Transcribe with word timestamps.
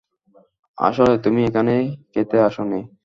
আসলেই, 0.77 1.19
তুমি 1.19 1.39
এখানে 1.45 1.73
খেতে 2.11 2.37
আসোনি। 2.47 2.79